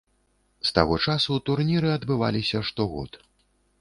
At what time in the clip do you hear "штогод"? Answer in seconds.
2.71-3.11